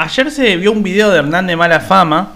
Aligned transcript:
Ayer 0.00 0.30
se 0.30 0.56
vio 0.56 0.70
un 0.70 0.84
video 0.84 1.10
de 1.10 1.18
Hernán 1.18 1.48
de 1.48 1.56
Mala 1.56 1.80
Fama 1.80 2.34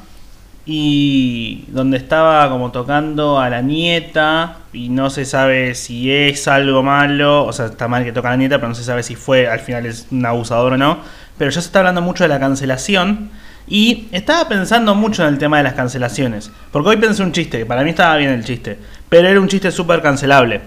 y 0.66 1.64
donde 1.68 1.96
estaba 1.96 2.50
como 2.50 2.72
tocando 2.72 3.38
a 3.38 3.48
la 3.50 3.62
nieta 3.62 4.56
y 4.72 4.88
no 4.88 5.10
se 5.10 5.24
sabe 5.24 5.76
si 5.76 6.10
es 6.10 6.48
algo 6.48 6.82
malo, 6.82 7.44
o 7.44 7.52
sea, 7.52 7.66
está 7.66 7.86
mal 7.86 8.02
que 8.02 8.10
toca 8.10 8.26
a 8.26 8.30
la 8.32 8.36
nieta, 8.36 8.56
pero 8.56 8.70
no 8.70 8.74
se 8.74 8.82
sabe 8.82 9.04
si 9.04 9.14
fue 9.14 9.46
al 9.46 9.60
final 9.60 9.86
es 9.86 10.08
un 10.10 10.26
abusador 10.26 10.72
o 10.72 10.76
no. 10.76 10.98
Pero 11.38 11.52
ya 11.52 11.60
se 11.60 11.68
está 11.68 11.78
hablando 11.78 12.02
mucho 12.02 12.24
de 12.24 12.28
la 12.30 12.40
cancelación 12.40 13.30
y 13.68 14.08
estaba 14.10 14.48
pensando 14.48 14.96
mucho 14.96 15.22
en 15.22 15.28
el 15.28 15.38
tema 15.38 15.58
de 15.58 15.62
las 15.62 15.74
cancelaciones, 15.74 16.50
porque 16.72 16.88
hoy 16.88 16.96
pensé 16.96 17.22
un 17.22 17.30
chiste, 17.30 17.58
que 17.58 17.66
para 17.66 17.84
mí 17.84 17.90
estaba 17.90 18.16
bien 18.16 18.30
el 18.30 18.44
chiste, 18.44 18.76
pero 19.08 19.28
era 19.28 19.40
un 19.40 19.46
chiste 19.46 19.70
súper 19.70 20.02
cancelable, 20.02 20.62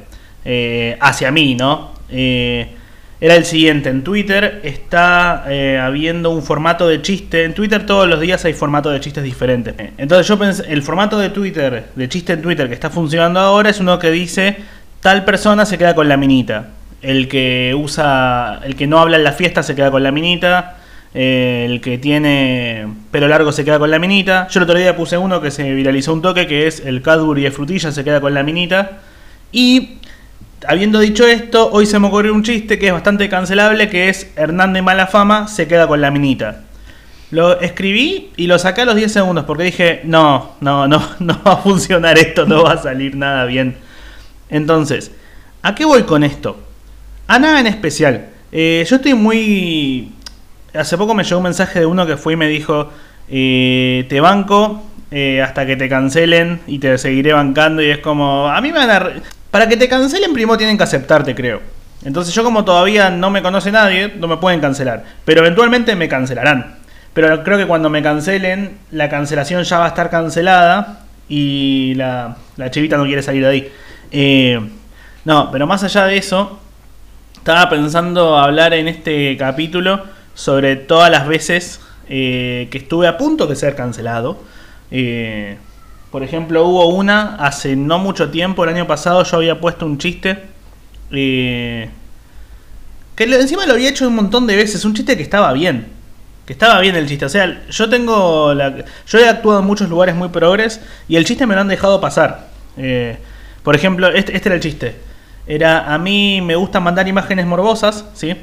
eh, 0.45 0.97
hacia 1.01 1.29
mí, 1.29 1.55
¿no? 1.55 1.91
Eh, 2.07 2.73
era 3.25 3.37
el 3.37 3.45
siguiente, 3.45 3.89
en 3.89 4.03
Twitter 4.03 4.61
está 4.63 5.45
eh, 5.47 5.79
habiendo 5.81 6.29
un 6.29 6.43
formato 6.43 6.87
de 6.87 7.01
chiste, 7.01 7.43
en 7.43 7.55
Twitter 7.55 7.83
todos 7.83 8.07
los 8.07 8.19
días 8.19 8.45
hay 8.45 8.53
formatos 8.53 8.93
de 8.93 8.99
chistes 8.99 9.23
diferentes. 9.23 9.73
Entonces 9.97 10.27
yo 10.27 10.37
pensé, 10.37 10.71
el 10.71 10.83
formato 10.83 11.17
de 11.17 11.31
Twitter, 11.31 11.85
de 11.95 12.07
chiste 12.07 12.33
en 12.33 12.43
Twitter 12.43 12.67
que 12.67 12.75
está 12.75 12.91
funcionando 12.91 13.39
ahora 13.39 13.71
es 13.71 13.79
uno 13.79 13.97
que 13.97 14.11
dice, 14.11 14.57
tal 14.99 15.25
persona 15.25 15.65
se 15.65 15.79
queda 15.79 15.95
con 15.95 16.07
la 16.07 16.17
minita, 16.17 16.67
el 17.01 17.27
que 17.27 17.75
usa, 17.75 18.59
el 18.63 18.75
que 18.75 18.85
no 18.85 18.99
habla 18.99 19.17
en 19.17 19.23
la 19.23 19.31
fiesta 19.31 19.63
se 19.63 19.73
queda 19.73 19.89
con 19.89 20.03
la 20.03 20.11
minita, 20.11 20.77
eh, 21.15 21.65
el 21.67 21.81
que 21.81 21.97
tiene 21.97 22.85
pelo 23.09 23.27
largo 23.27 23.51
se 23.51 23.65
queda 23.65 23.79
con 23.79 23.89
la 23.89 23.97
minita. 23.97 24.47
Yo 24.51 24.59
el 24.59 24.65
otro 24.65 24.77
día 24.77 24.95
puse 24.95 25.17
uno 25.17 25.41
que 25.41 25.49
se 25.49 25.73
viralizó 25.73 26.13
un 26.13 26.21
toque, 26.21 26.45
que 26.45 26.67
es 26.67 26.79
el 26.85 27.01
Cadbury 27.01 27.41
de 27.41 27.49
frutilla 27.49 27.91
se 27.91 28.03
queda 28.03 28.21
con 28.21 28.35
la 28.35 28.43
minita. 28.43 28.99
Y 29.51 29.97
habiendo 30.67 30.99
dicho 30.99 31.25
esto, 31.27 31.69
hoy 31.71 31.85
se 31.85 31.99
me 31.99 32.07
ocurrió 32.07 32.33
un 32.33 32.43
chiste 32.43 32.79
que 32.79 32.87
es 32.87 32.93
bastante 32.93 33.29
cancelable, 33.29 33.89
que 33.89 34.09
es 34.09 34.31
Hernán 34.35 34.73
de 34.73 34.81
mala 34.81 35.07
fama 35.07 35.47
se 35.47 35.67
queda 35.67 35.87
con 35.87 36.01
la 36.01 36.11
minita. 36.11 36.63
Lo 37.31 37.59
escribí 37.59 38.31
y 38.37 38.47
lo 38.47 38.59
saqué 38.59 38.81
a 38.81 38.85
los 38.85 38.95
10 38.95 39.11
segundos 39.11 39.45
porque 39.45 39.63
dije, 39.63 40.01
no, 40.03 40.51
no, 40.61 40.87
no, 40.87 41.01
no 41.19 41.41
va 41.45 41.53
a 41.53 41.57
funcionar 41.57 42.17
esto, 42.17 42.45
no 42.45 42.63
va 42.63 42.73
a 42.73 42.77
salir 42.81 43.15
nada 43.15 43.45
bien. 43.45 43.75
Entonces, 44.49 45.11
¿a 45.61 45.75
qué 45.75 45.85
voy 45.85 46.03
con 46.03 46.23
esto? 46.23 46.59
A 47.27 47.39
nada 47.39 47.59
en 47.59 47.67
especial. 47.67 48.27
Eh, 48.51 48.85
yo 48.87 48.95
estoy 48.97 49.13
muy... 49.13 50.11
Hace 50.73 50.97
poco 50.97 51.13
me 51.13 51.23
llegó 51.23 51.37
un 51.37 51.43
mensaje 51.43 51.79
de 51.79 51.85
uno 51.85 52.05
que 52.05 52.17
fue 52.17 52.33
y 52.33 52.35
me 52.35 52.47
dijo, 52.47 52.89
eh, 53.29 54.05
te 54.07 54.19
banco 54.19 54.83
eh, 55.09 55.41
hasta 55.41 55.65
que 55.65 55.75
te 55.75 55.89
cancelen 55.89 56.61
y 56.67 56.79
te 56.79 56.97
seguiré 56.97 57.33
bancando 57.33 57.81
y 57.81 57.89
es 57.89 57.99
como, 57.99 58.47
a 58.47 58.61
mí 58.61 58.71
me 58.71 58.85
van 58.85 58.89
a... 58.89 59.11
Para 59.55 59.69
que 59.69 59.77
te 59.77 59.87
cancelen, 59.87 60.33
primero 60.33 60.57
tienen 60.57 60.77
que 60.77 60.83
aceptarte, 60.83 61.33
creo. 61.33 61.61
Entonces 62.03 62.35
yo 62.35 62.43
como 62.43 62.65
todavía 62.65 63.09
no 63.09 63.29
me 63.29 63.41
conoce 63.41 63.71
nadie, 63.71 64.11
no 64.17 64.27
me 64.27 64.35
pueden 64.35 64.59
cancelar. 64.59 65.05
Pero 65.23 65.39
eventualmente 65.39 65.95
me 65.95 66.09
cancelarán. 66.09 66.75
Pero 67.13 67.41
creo 67.41 67.57
que 67.57 67.65
cuando 67.65 67.89
me 67.89 68.03
cancelen, 68.03 68.77
la 68.91 69.07
cancelación 69.07 69.63
ya 69.63 69.79
va 69.79 69.85
a 69.85 69.87
estar 69.87 70.09
cancelada 70.09 71.05
y 71.29 71.93
la, 71.95 72.35
la 72.57 72.69
chivita 72.69 72.97
no 72.97 73.05
quiere 73.05 73.23
salir 73.23 73.43
de 73.43 73.47
ahí. 73.47 73.71
Eh, 74.11 74.59
no, 75.23 75.49
pero 75.53 75.65
más 75.67 75.85
allá 75.85 76.05
de 76.05 76.17
eso, 76.17 76.59
estaba 77.37 77.69
pensando 77.69 78.37
hablar 78.37 78.73
en 78.73 78.89
este 78.89 79.37
capítulo 79.37 80.03
sobre 80.33 80.75
todas 80.75 81.09
las 81.09 81.29
veces 81.29 81.79
eh, 82.09 82.67
que 82.71 82.79
estuve 82.79 83.07
a 83.07 83.17
punto 83.17 83.47
de 83.47 83.55
ser 83.55 83.73
cancelado. 83.73 84.37
Eh, 84.91 85.55
por 86.15 86.23
ejemplo, 86.23 86.65
hubo 86.65 86.85
una 86.85 87.35
hace 87.35 87.75
no 87.75 87.99
mucho 87.99 88.29
tiempo, 88.29 88.63
el 88.63 88.69
año 88.69 88.87
pasado 88.87 89.21
yo 89.25 89.35
había 89.35 89.59
puesto 89.59 89.85
un 89.85 89.97
chiste. 89.97 90.43
Eh, 91.11 91.89
que 93.17 93.23
encima 93.25 93.65
lo 93.65 93.73
había 93.73 93.89
hecho 93.89 94.07
un 94.07 94.15
montón 94.15 94.47
de 94.47 94.55
veces, 94.55 94.85
un 94.85 94.93
chiste 94.93 95.17
que 95.17 95.23
estaba 95.23 95.51
bien. 95.51 95.87
Que 96.45 96.53
estaba 96.53 96.79
bien 96.79 96.95
el 96.95 97.05
chiste. 97.05 97.25
O 97.25 97.27
sea, 97.27 97.67
yo 97.69 97.89
tengo. 97.89 98.53
Yo 98.53 99.19
he 99.19 99.27
actuado 99.27 99.59
en 99.59 99.65
muchos 99.65 99.89
lugares 99.89 100.15
muy 100.15 100.29
progres 100.29 100.79
y 101.09 101.17
el 101.17 101.25
chiste 101.25 101.45
me 101.45 101.53
lo 101.53 101.59
han 101.59 101.67
dejado 101.67 101.99
pasar. 101.99 102.47
Eh, 102.77 103.17
por 103.61 103.75
ejemplo, 103.75 104.07
este, 104.07 104.37
este, 104.37 104.47
era 104.47 104.55
el 104.55 104.61
chiste. 104.61 104.95
Era, 105.45 105.93
a 105.93 105.97
mí 105.97 106.39
me 106.39 106.55
gusta 106.55 106.79
mandar 106.79 107.09
imágenes 107.09 107.45
morbosas, 107.45 108.05
¿sí? 108.13 108.37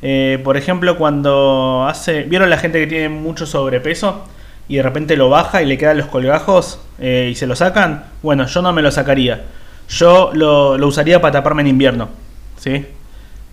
Eh, 0.00 0.40
por 0.44 0.56
ejemplo, 0.56 0.96
cuando 0.96 1.86
hace. 1.88 2.22
¿Vieron 2.22 2.50
la 2.50 2.58
gente 2.58 2.78
que 2.78 2.86
tiene 2.86 3.08
mucho 3.08 3.46
sobrepeso? 3.46 4.28
Y 4.68 4.76
de 4.76 4.82
repente 4.82 5.16
lo 5.16 5.28
baja 5.28 5.62
y 5.62 5.66
le 5.66 5.78
quedan 5.78 5.98
los 5.98 6.06
colgajos 6.06 6.80
eh, 6.98 7.28
y 7.30 7.34
se 7.34 7.46
lo 7.46 7.54
sacan, 7.54 8.04
bueno, 8.22 8.46
yo 8.46 8.62
no 8.62 8.72
me 8.72 8.82
lo 8.82 8.90
sacaría. 8.90 9.44
Yo 9.88 10.30
lo, 10.34 10.72
usaría 10.86 11.20
para 11.20 11.32
taparme 11.32 11.62
en 11.62 11.68
invierno. 11.68 12.08
¿Sí? 12.56 12.84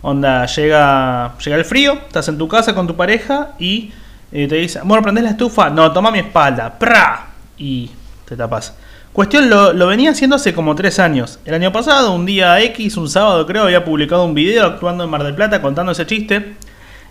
Onda, 0.02 0.46
llega, 0.47 1.38
llega 1.38 1.56
el 1.56 1.66
frío, 1.66 1.94
estás 1.94 2.28
en 2.28 2.38
tu 2.38 2.47
casa 2.47 2.73
con 2.73 2.88
tu 2.88 2.96
pareja 2.96 3.50
y 3.59 3.91
eh, 4.31 4.47
te 4.47 4.56
dice, 4.56 4.79
bueno, 4.84 5.03
prendés 5.03 5.23
la 5.23 5.29
estufa, 5.31 5.69
no, 5.69 5.91
toma 5.91 6.12
mi 6.12 6.19
espalda, 6.19 6.78
¡pra! 6.78 7.28
Y 7.57 7.90
te 8.25 8.35
tapas. 8.35 8.75
Cuestión, 9.13 9.47
lo, 9.47 9.73
lo, 9.73 9.88
venía 9.88 10.09
haciendo 10.09 10.35
hace 10.35 10.53
como 10.53 10.73
tres 10.73 10.97
años. 10.97 11.40
El 11.46 11.53
año 11.53 11.72
pasado, 11.72 12.13
un 12.13 12.25
día 12.25 12.59
X, 12.62 12.97
un 12.97 13.07
sábado 13.07 13.46
creo, 13.46 13.66
había 13.66 13.85
publicado 13.85 14.25
un 14.25 14.34
video 14.34 14.66
actuando 14.66 15.03
en 15.03 15.09
Mar 15.12 15.23
del 15.23 15.35
Plata 15.35 15.62
contando 15.62 15.91
ese 15.91 16.07
chiste. 16.07 16.56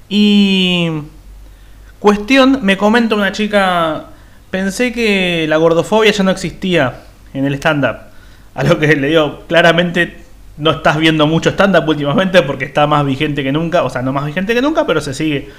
Y 0.09 0.91
Cuestión, 2.03 2.59
me 2.63 2.77
comenta 2.77 3.15
una 3.15 3.31
chica, 3.31 4.07
pensé 4.51 4.93
que 4.93 5.47
la 5.49 5.57
gordofobia 5.57 6.11
ya 6.11 6.25
no 6.25 6.33
existía 6.33 6.95
en 7.33 7.45
el 7.45 7.55
stand-up. 7.55 7.97
A 8.57 8.65
lo 8.65 8.77
que 8.81 8.97
le 8.97 9.07
digo, 9.07 9.45
claramente 9.47 10.17
no 10.59 10.73
estás 10.73 10.97
viendo 10.97 11.29
mucho 11.29 11.51
stand-up 11.51 11.89
últimamente 11.89 12.43
porque 12.43 12.65
está 12.65 12.89
más 12.89 13.07
vigente 13.07 13.45
que 13.45 13.53
nunca, 13.53 13.85
o 13.85 13.89
sea, 13.89 14.03
no 14.03 14.13
más 14.13 14.27
vigente 14.27 14.53
que 14.53 14.61
nunca, 14.61 14.85
pero 14.85 15.01
se 15.01 15.15
sigue 15.15 15.51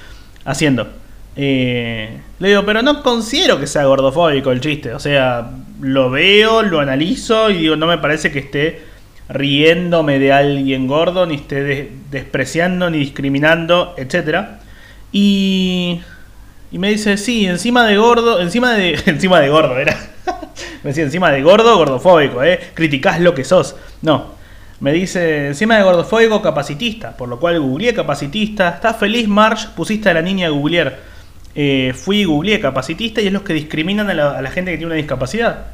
haciendo. 0.44 0.90
Eh, 1.38 2.20
le 2.40 2.50
digo, 2.50 2.66
pero 2.66 2.82
no 2.82 3.02
considero 3.04 3.58
que 3.58 3.66
sea 3.66 3.86
gordofóbico 3.86 4.52
el 4.52 4.60
chiste, 4.60 4.94
o 4.94 5.00
sea, 5.00 5.50
lo 5.80 6.10
veo, 6.10 6.62
lo 6.62 6.82
analizo 6.82 7.52
y 7.52 7.60
digo, 7.60 7.78
no 7.78 7.88
me 7.88 8.00
parece 8.00 8.34
que 8.34 8.40
esté 8.40 8.82
riéndome 9.30 10.20
de 10.20 10.34
alguien 10.34 10.88
gordo, 10.88 11.26
ni 11.26 11.36
esté 11.36 11.90
despreciando, 12.12 12.90
ni 12.90 12.98
discriminando, 12.98 13.96
etc. 13.98 14.40
Y 15.14 16.02
y 16.74 16.80
me 16.80 16.90
dice, 16.90 17.18
sí, 17.18 17.46
encima 17.46 17.86
de 17.86 17.98
gordo, 17.98 18.42
encima 18.42 18.74
de. 18.74 19.00
Encima 19.06 19.40
de 19.40 19.48
gordo, 19.48 19.78
era. 19.78 19.96
me 20.84 20.90
decía, 20.90 21.04
encima 21.04 21.30
de 21.30 21.44
gordo, 21.44 21.78
gordofóbico, 21.78 22.44
¿eh? 22.44 22.60
Criticás 22.74 23.20
lo 23.20 23.36
que 23.36 23.44
sos. 23.44 23.76
No. 24.02 24.34
Me 24.80 24.92
dice, 24.92 25.50
encima 25.50 25.78
de 25.78 25.84
gordofóbico, 25.84 26.42
capacitista. 26.42 27.16
Por 27.16 27.30
lo 27.30 27.40
cual 27.40 27.60
googleé 27.60 27.94
capacitista. 27.94 28.70
¿Estás 28.70 28.98
feliz, 28.98 29.28
March? 29.28 29.70
Pusiste 29.76 30.10
a 30.10 30.16
la 30.16 30.24
niña 30.24 30.48
a 30.48 30.50
googlear. 30.50 30.98
Eh, 31.54 31.94
fui 31.96 32.24
googleé 32.24 32.60
capacitista 32.60 33.22
y 33.22 33.28
es 33.28 33.34
los 33.34 33.44
que 33.44 33.54
discriminan 33.54 34.10
a 34.10 34.42
la, 34.42 34.50
gente 34.50 34.72
que 34.72 34.78
tiene 34.78 34.88
una 34.88 34.96
discapacidad. 34.96 35.68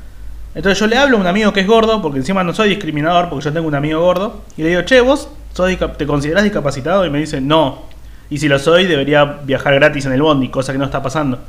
Entonces 0.53 0.77
yo 0.77 0.87
le 0.87 0.97
hablo 0.97 1.15
a 1.15 1.21
un 1.21 1.27
amigo 1.27 1.53
que 1.53 1.61
es 1.61 1.67
gordo, 1.67 2.01
porque 2.01 2.17
encima 2.17 2.43
no 2.43 2.53
soy 2.53 2.67
discriminador, 2.67 3.29
porque 3.29 3.45
yo 3.45 3.53
tengo 3.53 3.69
un 3.69 3.75
amigo 3.75 4.01
gordo. 4.01 4.41
Y 4.57 4.63
le 4.63 4.69
digo, 4.69 4.81
che, 4.81 4.99
vos 4.99 5.29
sos, 5.53 5.71
te 5.97 6.05
considerás 6.05 6.43
discapacitado? 6.43 7.05
Y 7.05 7.09
me 7.09 7.19
dice, 7.19 7.39
no, 7.39 7.88
y 8.29 8.37
si 8.37 8.47
lo 8.47 8.59
soy, 8.59 8.85
debería 8.85 9.25
viajar 9.25 9.75
gratis 9.75 10.05
en 10.05 10.13
el 10.13 10.21
bondi, 10.21 10.49
cosa 10.49 10.71
que 10.71 10.77
no 10.77 10.85
está 10.85 11.01
pasando. 11.01 11.39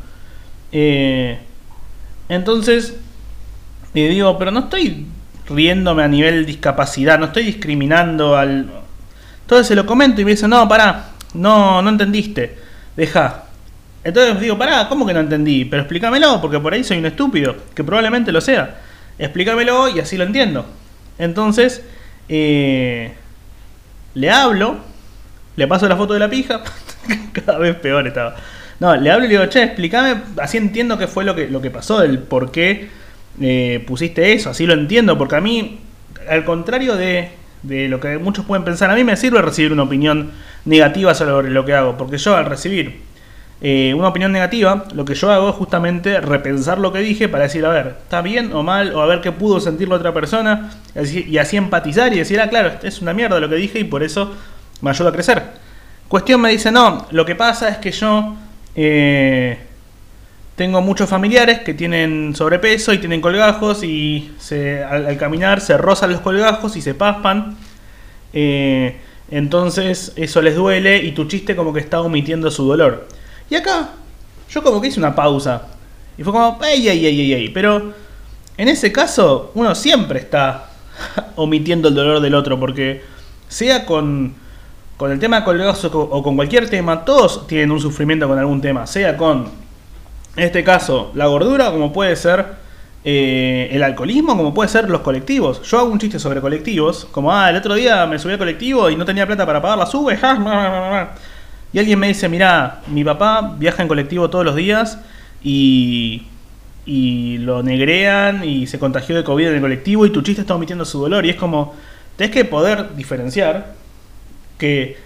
Eh, 0.72 1.38
entonces, 2.28 2.96
le 3.92 4.08
digo, 4.08 4.38
pero 4.38 4.50
no 4.50 4.60
estoy 4.60 5.06
riéndome 5.48 6.02
a 6.02 6.08
nivel 6.08 6.46
discapacidad, 6.46 7.18
no 7.18 7.26
estoy 7.26 7.44
discriminando 7.44 8.36
al... 8.36 8.70
Entonces 9.42 9.66
se 9.66 9.74
lo 9.74 9.84
comento 9.84 10.20
y 10.20 10.24
me 10.24 10.30
dice, 10.30 10.46
no, 10.48 10.66
pará, 10.68 11.10
no, 11.34 11.82
no 11.82 11.90
entendiste, 11.90 12.56
deja. 12.96 13.44
Entonces 14.02 14.40
digo, 14.40 14.56
pará, 14.56 14.88
¿cómo 14.88 15.04
que 15.06 15.12
no 15.12 15.20
entendí? 15.20 15.64
Pero 15.64 15.82
explícamelo, 15.82 16.40
porque 16.40 16.60
por 16.60 16.72
ahí 16.72 16.84
soy 16.84 16.98
un 16.98 17.06
estúpido, 17.06 17.56
que 17.74 17.84
probablemente 17.84 18.32
lo 18.32 18.40
sea. 18.40 18.80
Explícamelo 19.18 19.88
y 19.88 20.00
así 20.00 20.16
lo 20.16 20.24
entiendo. 20.24 20.64
Entonces, 21.18 21.84
eh, 22.28 23.12
le 24.14 24.30
hablo 24.30 24.89
le 25.60 25.68
paso 25.68 25.86
la 25.86 25.96
foto 25.96 26.14
de 26.14 26.20
la 26.20 26.30
pija. 26.30 26.62
Cada 27.34 27.58
vez 27.58 27.76
peor 27.76 28.06
estaba. 28.06 28.34
No, 28.80 28.96
le 28.96 29.10
hablo 29.10 29.26
y 29.26 29.28
le 29.28 29.34
digo, 29.34 29.46
che, 29.46 29.62
explícame, 29.62 30.22
así 30.38 30.56
entiendo 30.56 30.96
qué 30.96 31.06
fue 31.06 31.22
lo 31.22 31.34
que, 31.34 31.48
lo 31.48 31.60
que 31.60 31.70
pasó, 31.70 32.02
el 32.02 32.18
por 32.18 32.50
qué 32.50 32.88
eh, 33.38 33.84
pusiste 33.86 34.32
eso, 34.32 34.48
así 34.48 34.64
lo 34.64 34.72
entiendo, 34.72 35.18
porque 35.18 35.36
a 35.36 35.42
mí, 35.42 35.80
al 36.30 36.46
contrario 36.46 36.96
de, 36.96 37.28
de 37.62 37.88
lo 37.90 38.00
que 38.00 38.16
muchos 38.16 38.46
pueden 38.46 38.64
pensar, 38.64 38.90
a 38.90 38.94
mí 38.94 39.04
me 39.04 39.18
sirve 39.18 39.42
recibir 39.42 39.70
una 39.70 39.82
opinión 39.82 40.30
negativa 40.64 41.14
sobre 41.14 41.50
lo 41.50 41.66
que 41.66 41.74
hago, 41.74 41.98
porque 41.98 42.16
yo 42.16 42.34
al 42.34 42.46
recibir 42.46 43.02
eh, 43.60 43.92
una 43.94 44.08
opinión 44.08 44.32
negativa, 44.32 44.86
lo 44.94 45.04
que 45.04 45.14
yo 45.14 45.30
hago 45.30 45.50
es 45.50 45.56
justamente 45.56 46.18
repensar 46.22 46.78
lo 46.78 46.90
que 46.90 47.00
dije 47.00 47.28
para 47.28 47.44
decir, 47.44 47.66
a 47.66 47.68
ver, 47.68 47.96
¿está 48.02 48.22
bien 48.22 48.54
o 48.54 48.62
mal? 48.62 48.94
O 48.94 49.02
a 49.02 49.06
ver 49.06 49.20
qué 49.20 49.30
pudo 49.30 49.60
sentir 49.60 49.90
la 49.90 49.96
otra 49.96 50.14
persona, 50.14 50.70
y 50.94 51.36
así 51.36 51.58
empatizar 51.58 52.14
y 52.14 52.16
decir, 52.16 52.40
ah, 52.40 52.48
claro, 52.48 52.72
es 52.82 53.02
una 53.02 53.12
mierda 53.12 53.38
lo 53.38 53.50
que 53.50 53.56
dije 53.56 53.78
y 53.78 53.84
por 53.84 54.02
eso 54.02 54.34
me 54.80 54.90
ayuda 54.90 55.10
a 55.10 55.12
crecer. 55.12 55.42
Cuestión 56.08 56.40
me 56.40 56.50
dice, 56.50 56.70
no, 56.70 57.06
lo 57.10 57.24
que 57.24 57.34
pasa 57.34 57.68
es 57.68 57.78
que 57.78 57.92
yo 57.92 58.34
eh, 58.74 59.58
tengo 60.56 60.80
muchos 60.80 61.08
familiares 61.08 61.60
que 61.60 61.74
tienen 61.74 62.34
sobrepeso 62.34 62.92
y 62.92 62.98
tienen 62.98 63.20
colgajos 63.20 63.82
y 63.82 64.32
al, 64.88 65.16
caminar 65.16 65.60
se 65.60 65.76
rozan 65.78 66.12
los 66.12 66.20
colgajos 66.20 66.76
y 66.76 66.82
se 66.82 66.94
paspan. 66.94 67.56
Eh, 68.32 69.00
entonces 69.30 70.12
eso 70.16 70.42
les 70.42 70.56
duele 70.56 70.98
y 70.98 71.12
tu 71.12 71.26
chiste 71.26 71.54
como 71.54 71.72
que 71.72 71.80
está 71.80 72.00
omitiendo 72.00 72.50
su 72.50 72.66
dolor. 72.66 73.06
Y 73.48 73.54
acá 73.54 73.90
yo 74.50 74.62
como 74.62 74.80
que 74.80 74.88
hice 74.88 74.98
una 74.98 75.14
pausa. 75.14 75.62
Y 76.18 76.24
fue 76.24 76.32
como, 76.32 76.58
ey, 76.62 76.88
ey, 76.88 77.06
ey, 77.06 77.20
ey, 77.20 77.32
ey. 77.32 77.48
Pero 77.50 77.94
en 78.56 78.68
ese 78.68 78.92
caso, 78.92 79.52
uno 79.54 79.74
siempre 79.74 80.18
está 80.18 80.70
omitiendo 81.36 81.88
el 81.88 81.94
dolor 81.94 82.20
del 82.20 82.34
otro, 82.34 82.58
porque 82.58 83.02
sea 83.48 83.86
con, 83.86 84.34
con 85.00 85.10
el 85.10 85.18
tema 85.18 85.42
colgados 85.44 85.82
o 85.86 86.22
con 86.22 86.36
cualquier 86.36 86.68
tema, 86.68 87.06
todos 87.06 87.46
tienen 87.46 87.70
un 87.70 87.80
sufrimiento 87.80 88.28
con 88.28 88.38
algún 88.38 88.60
tema, 88.60 88.86
sea 88.86 89.16
con, 89.16 89.48
en 90.36 90.44
este 90.44 90.62
caso, 90.62 91.10
la 91.14 91.24
gordura, 91.24 91.70
como 91.70 91.90
puede 91.90 92.14
ser 92.16 92.44
eh, 93.02 93.70
el 93.72 93.82
alcoholismo, 93.82 94.36
como 94.36 94.52
puede 94.52 94.68
ser 94.68 94.90
los 94.90 95.00
colectivos. 95.00 95.62
Yo 95.62 95.78
hago 95.78 95.90
un 95.90 95.98
chiste 95.98 96.18
sobre 96.18 96.42
colectivos, 96.42 97.06
como, 97.12 97.32
ah, 97.32 97.48
el 97.48 97.56
otro 97.56 97.76
día 97.76 98.04
me 98.04 98.18
subí 98.18 98.34
al 98.34 98.38
colectivo 98.38 98.90
y 98.90 98.96
no 98.96 99.06
tenía 99.06 99.26
plata 99.26 99.46
para 99.46 99.62
pagar 99.62 99.78
la 99.78 99.86
sube, 99.86 100.18
y 101.72 101.78
alguien 101.78 101.98
me 101.98 102.08
dice, 102.08 102.28
mira, 102.28 102.82
mi 102.88 103.02
papá 103.02 103.54
viaja 103.58 103.80
en 103.80 103.88
colectivo 103.88 104.28
todos 104.28 104.44
los 104.44 104.54
días 104.54 104.98
y, 105.42 106.26
y 106.84 107.38
lo 107.38 107.62
negrean 107.62 108.44
y 108.44 108.66
se 108.66 108.78
contagió 108.78 109.16
de 109.16 109.24
COVID 109.24 109.46
en 109.46 109.54
el 109.54 109.60
colectivo 109.62 110.04
y 110.04 110.10
tu 110.10 110.20
chiste 110.20 110.42
está 110.42 110.56
omitiendo 110.56 110.84
su 110.84 111.00
dolor. 111.00 111.24
Y 111.24 111.30
es 111.30 111.36
como, 111.36 111.74
tenés 112.16 112.34
que 112.34 112.44
poder 112.44 112.94
diferenciar 112.96 113.80
que 114.60 114.96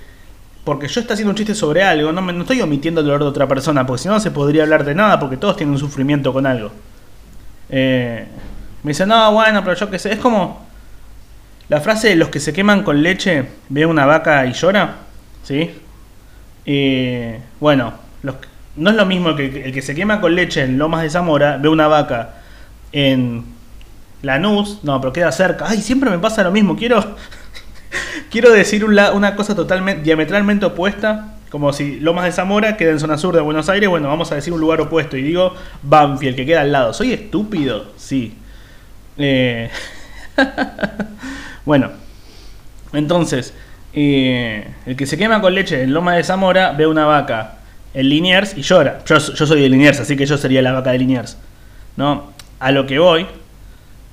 porque 0.65 0.89
yo 0.89 1.01
estoy 1.01 1.15
haciendo 1.15 1.31
un 1.31 1.37
chiste 1.37 1.55
sobre 1.55 1.83
algo, 1.83 2.11
no, 2.13 2.23
me, 2.23 2.33
no 2.33 2.43
estoy 2.43 2.61
omitiendo 2.61 3.01
el 3.01 3.07
dolor 3.07 3.23
de 3.23 3.29
otra 3.29 3.47
persona, 3.47 3.87
porque 3.87 4.03
si 4.03 4.09
no, 4.09 4.19
se 4.19 4.31
podría 4.31 4.63
hablar 4.65 4.85
de 4.85 4.95
nada, 4.95 5.19
porque 5.21 5.37
todos 5.37 5.57
tienen 5.57 5.75
un 5.75 5.79
sufrimiento 5.79 6.33
con 6.33 6.47
algo. 6.47 6.73
Eh, 7.69 8.27
me 8.83 8.91
dice, 8.91 9.07
no, 9.07 9.33
bueno, 9.33 9.63
pero 9.63 9.77
yo 9.77 9.91
qué 9.91 9.99
sé, 9.99 10.13
es 10.13 10.19
como 10.19 10.67
la 11.69 11.81
frase 11.81 12.09
de 12.09 12.17
los 12.17 12.29
que 12.29 12.41
se 12.41 12.53
queman 12.53 12.83
con 12.83 13.03
leche, 13.03 13.47
ve 13.69 13.87
una 13.87 14.07
vaca 14.07 14.45
y 14.47 14.53
llora, 14.53 14.97
¿sí? 15.43 15.71
Bueno, 17.61 17.93
no 18.77 18.91
es 18.91 18.97
lo 18.97 19.07
mismo 19.07 19.37
que 19.37 19.67
el 19.67 19.73
que 19.73 19.83
se 19.83 19.95
quema 19.95 20.21
con 20.21 20.35
leche 20.35 20.63
en 20.63 20.79
Lomas 20.79 21.03
de 21.03 21.11
Zamora, 21.11 21.59
ve 21.59 21.69
una 21.69 21.89
vaca 21.89 22.37
en 22.93 23.45
Lanús, 24.23 24.81
no, 24.83 25.01
pero 25.01 25.13
queda 25.13 25.31
cerca. 25.31 25.67
Ay, 25.69 25.83
siempre 25.83 26.11
me 26.11 26.19
pasa 26.19 26.43
lo 26.43 26.51
mismo, 26.51 26.77
quiero, 26.77 27.17
quiero 28.35 28.51
decir 28.51 28.85
una 28.85 29.37
cosa 29.37 29.55
totalmente, 29.55 30.03
diametralmente 30.03 30.67
opuesta, 30.67 31.37
como 31.51 31.73
si 31.73 32.01
Lomas 32.01 32.25
de 32.25 32.33
Zamora 32.33 32.77
queda 32.77 32.91
en 32.91 32.99
zona 32.99 33.17
sur 33.17 33.33
de 33.33 33.41
Buenos 33.41 33.69
Aires, 33.69 33.89
bueno, 33.89 34.09
vamos 34.09 34.33
a 34.33 34.35
decir 34.35 34.53
un 34.53 34.59
lugar 34.59 34.81
opuesto 34.81 35.17
y 35.17 35.23
digo 35.23 35.55
Banfield, 35.85 36.35
que 36.35 36.45
queda 36.45 36.63
al 36.63 36.73
lado. 36.73 36.93
¿Soy 36.93 37.13
estúpido? 37.13 37.93
Sí. 37.97 38.37
Eh, 39.19 39.71
bueno, 41.65 41.93
entonces, 42.93 43.55
eh, 43.93 44.67
el 44.85 44.97
que 44.97 45.07
se 45.07 45.17
quema 45.17 45.41
con 45.41 45.55
leche 45.55 45.85
en 45.85 45.95
Lomas 45.95 46.17
de 46.17 46.25
Zamora 46.25 46.73
ve 46.73 46.89
una 46.89 47.07
vaca 47.07 47.59
el 47.95 48.09
Liniers 48.09 48.59
y 48.59 48.63
llora. 48.63 48.99
Yo, 49.07 49.21
soy 49.21 49.61
de 49.61 49.69
Liniers, 49.69 50.01
así 50.01 50.17
que 50.17 50.27
yo 50.27 50.37
sería 50.39 50.61
la 50.61 50.73
vaca 50.73 50.91
de 50.91 50.99
Liniers. 50.99 51.39
¿No? 51.97 52.33
A 52.59 52.73
lo 52.73 52.85
que 52.85 52.99
voy 52.99 53.29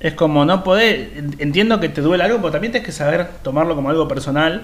es 0.02 0.14
como 0.14 0.44
no 0.44 0.64
poder. 0.64 1.12
Entiendo 1.38 1.78
que 1.78 1.88
te 1.88 2.00
duele 2.00 2.24
algo, 2.24 2.38
pero 2.38 2.50
también 2.50 2.72
tienes 2.72 2.84
que 2.84 2.92
saber 2.92 3.28
tomarlo 3.42 3.76
como 3.76 3.88
algo 3.88 4.08
personal 4.08 4.62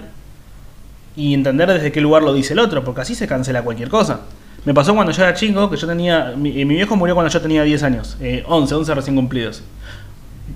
y 1.15 1.33
entender 1.33 1.71
desde 1.71 1.93
qué 1.93 2.01
lugar 2.01 2.23
lo 2.23 2.33
dice 2.33 2.53
el 2.53 2.59
otro, 2.59 2.83
porque 2.83 3.01
así 3.01 3.15
se 3.15 3.25
cancela 3.25 3.61
cualquier 3.63 3.87
cosa. 3.87 4.21
Me 4.65 4.73
pasó 4.73 4.93
cuando 4.93 5.13
yo 5.13 5.23
era 5.23 5.33
chico, 5.33 5.69
que 5.69 5.77
yo 5.77 5.87
tenía. 5.87 6.33
Mi, 6.35 6.65
mi 6.65 6.75
viejo 6.75 6.97
murió 6.97 7.15
cuando 7.15 7.31
yo 7.31 7.39
tenía 7.39 7.63
10 7.63 7.83
años, 7.83 8.17
11, 8.19 8.37
eh, 8.37 8.43
11 8.77 8.93
recién 8.93 9.15
cumplidos. 9.15 9.63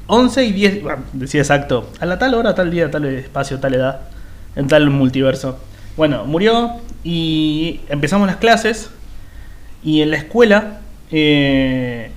11 0.07 0.43
y 0.43 0.51
10, 0.51 0.81
decía 1.13 1.39
exacto, 1.39 1.89
a 1.99 2.05
la 2.05 2.19
tal 2.19 2.33
hora, 2.33 2.53
tal 2.53 2.69
día, 2.69 2.91
tal 2.91 3.05
espacio, 3.05 3.59
tal 3.59 3.75
edad, 3.75 4.01
en 4.57 4.67
tal 4.67 4.89
multiverso. 4.89 5.57
Bueno, 5.95 6.25
murió 6.25 6.71
y 7.05 7.79
empezamos 7.87 8.27
las 8.27 8.37
clases 8.37 8.89
y 9.81 10.01
en 10.01 10.11
la 10.11 10.17
escuela 10.17 10.81
eh, 11.11 12.11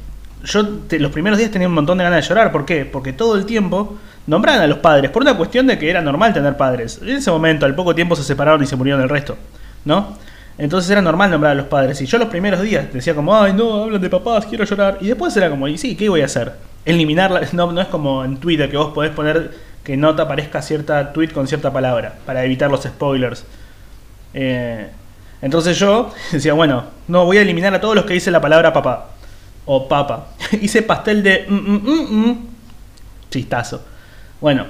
yo 0.47 0.63
los 0.99 1.13
primeros 1.13 1.39
días 1.39 1.51
tenía 1.51 1.69
un 1.69 1.75
montón 1.75 1.99
de 1.99 2.05
ganas 2.05 2.23
de 2.23 2.29
llorar. 2.29 2.53
¿Por 2.53 2.65
qué? 2.65 2.85
Porque 2.85 3.13
todo 3.13 3.37
el 3.37 3.45
tiempo 3.45 3.99
nombraban 4.27 4.63
a 4.63 4.67
los 4.67 4.79
padres 4.79 5.11
por 5.11 5.23
una 5.23 5.37
cuestión 5.37 5.67
de 5.67 5.79
que 5.79 5.91
era 5.91 6.01
normal 6.01 6.33
tener 6.33 6.57
padres. 6.57 7.01
En 7.03 7.11
ese 7.11 7.31
momento, 7.31 7.67
al 7.67 7.75
poco 7.75 7.95
tiempo 7.95 8.17
se 8.17 8.23
separaron 8.23 8.63
y 8.63 8.67
se 8.67 8.77
murieron 8.77 9.03
el 9.03 9.09
resto, 9.09 9.37
¿no? 9.85 10.17
Entonces 10.59 10.91
era 10.91 11.03
normal 11.03 11.31
nombrar 11.31 11.53
a 11.53 11.55
los 11.55 11.67
padres. 11.67 12.01
Y 12.01 12.07
yo 12.07 12.19
los 12.19 12.29
primeros 12.29 12.63
días 12.63 12.93
decía 12.93 13.15
como, 13.15 13.37
ay, 13.37 13.53
no, 13.53 13.85
hablan 13.85 14.01
de 14.01 14.09
papás, 14.09 14.47
quiero 14.47 14.65
llorar. 14.65 14.99
Y 15.01 15.09
después 15.09 15.37
era 15.37 15.51
como, 15.51 15.69
y 15.69 15.77
sí, 15.77 15.97
¿qué 15.97 16.09
voy 16.09 16.23
a 16.23 16.27
hacer? 16.27 16.53
Eliminarla. 16.85 17.43
No, 17.53 17.73
no 17.73 17.81
es 17.81 17.89
como 17.89 18.25
en 18.25 18.39
Twitter 18.39 18.71
que 18.71 18.77
vos 18.77 18.93
podés 18.95 19.11
poner 19.11 19.51
que 19.85 19.97
no 19.97 20.17
te 20.17 20.23
aparezca 20.23 20.63
cierta 20.63 21.13
tweet 21.13 21.29
con 21.29 21.47
cierta 21.47 21.73
palabra 21.73 22.15
para 22.25 22.45
evitar 22.45 22.71
los 22.71 22.83
spoilers. 22.83 23.45
Eh, 24.35 24.89
entonces 25.43 25.79
yo 25.79 26.13
decía, 26.33 26.55
bueno, 26.55 26.85
no, 27.07 27.25
voy 27.25 27.37
a 27.37 27.43
eliminar 27.43 27.75
a 27.75 27.81
todos 27.81 27.95
los 27.95 28.05
que 28.05 28.15
dice 28.15 28.31
la 28.31 28.41
palabra 28.41 28.73
papá. 28.73 29.11
O 29.67 29.89
papa. 29.89 30.29
Hice 30.61 30.83
pastel 30.83 31.23
de... 31.23 31.47
Mm, 31.49 31.55
mm, 31.55 32.29
mm, 32.29 32.49
Chistazo. 33.31 33.85
Bueno. 34.41 34.67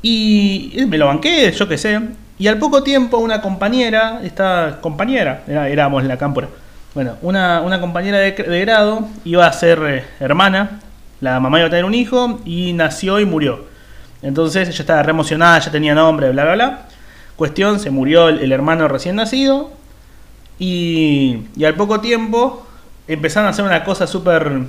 Y 0.00 0.84
me 0.88 0.96
lo 0.96 1.06
banqué, 1.06 1.50
yo 1.52 1.66
qué 1.68 1.76
sé. 1.76 2.00
Y 2.38 2.46
al 2.46 2.58
poco 2.58 2.82
tiempo 2.82 3.18
una 3.18 3.40
compañera, 3.40 4.20
esta 4.22 4.78
compañera, 4.80 5.42
era, 5.48 5.68
éramos 5.68 6.04
la 6.04 6.16
cámpora. 6.16 6.48
Bueno, 6.94 7.16
una, 7.20 7.60
una 7.60 7.80
compañera 7.80 8.18
de, 8.18 8.32
grado 8.32 9.08
iba 9.24 9.46
a 9.46 9.52
ser 9.52 9.80
eh, 9.86 10.04
hermana. 10.20 10.80
La 11.20 11.40
mamá 11.40 11.58
iba 11.58 11.66
a 11.66 11.70
tener 11.70 11.84
un 11.84 11.94
hijo 11.94 12.40
y 12.44 12.72
nació 12.74 13.18
y 13.18 13.24
murió. 13.24 13.66
Entonces 14.22 14.68
ella 14.68 14.80
estaba 14.80 15.02
re 15.02 15.10
emocionada, 15.10 15.58
ya 15.58 15.70
tenía 15.70 15.94
nombre, 15.94 16.30
bla, 16.30 16.44
bla, 16.44 16.54
bla. 16.54 16.78
Cuestión, 17.36 17.80
se 17.80 17.90
murió 17.90 18.28
el, 18.28 18.50
hermano 18.50 18.88
recién 18.88 19.16
nacido 19.16 19.70
y, 20.58 21.44
y, 21.56 21.64
al 21.64 21.74
poco 21.74 22.00
tiempo 22.00 22.66
empezaron 23.06 23.46
a 23.46 23.50
hacer 23.50 23.64
una 23.64 23.84
cosa 23.84 24.06
súper... 24.06 24.62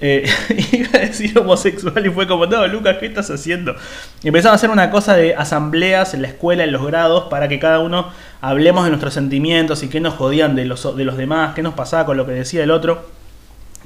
Eh, 0.00 0.28
iba 0.72 0.98
a 0.98 1.02
decir 1.02 1.38
homosexual 1.38 2.04
y 2.04 2.10
fue 2.10 2.26
como, 2.26 2.46
no, 2.46 2.66
Lucas, 2.66 2.96
¿qué 2.98 3.06
estás 3.06 3.30
haciendo? 3.30 3.74
Y 4.22 4.36
a 4.36 4.52
hacer 4.52 4.70
una 4.70 4.90
cosa 4.90 5.14
de 5.14 5.34
asambleas 5.34 6.14
en 6.14 6.22
la 6.22 6.28
escuela, 6.28 6.64
en 6.64 6.72
los 6.72 6.84
grados, 6.84 7.24
para 7.30 7.48
que 7.48 7.58
cada 7.58 7.78
uno 7.78 8.10
hablemos 8.40 8.84
de 8.84 8.90
nuestros 8.90 9.14
sentimientos 9.14 9.82
y 9.82 9.88
qué 9.88 10.00
nos 10.00 10.14
jodían 10.14 10.56
de 10.56 10.64
los, 10.64 10.96
de 10.96 11.04
los 11.04 11.16
demás, 11.16 11.54
qué 11.54 11.62
nos 11.62 11.74
pasaba 11.74 12.06
con 12.06 12.16
lo 12.16 12.26
que 12.26 12.32
decía 12.32 12.62
el 12.64 12.70
otro. 12.70 13.08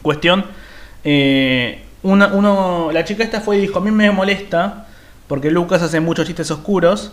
Cuestión, 0.02 0.44
eh, 1.04 1.82
una, 2.02 2.28
uno, 2.28 2.90
la 2.92 3.04
chica 3.04 3.22
esta 3.22 3.40
fue 3.40 3.58
y 3.58 3.60
dijo, 3.60 3.78
a 3.78 3.82
mí 3.82 3.90
me 3.90 4.10
molesta 4.10 4.86
porque 5.26 5.50
Lucas 5.50 5.82
hace 5.82 6.00
muchos 6.00 6.26
chistes 6.26 6.50
oscuros 6.50 7.12